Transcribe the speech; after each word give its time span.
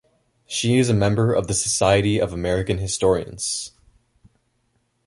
She 0.47 0.79
is 0.79 0.89
a 0.89 0.95
member 0.95 1.31
of 1.31 1.45
the 1.45 1.53
Society 1.53 2.17
of 2.19 2.33
American 2.33 2.79
Historians. 2.79 3.71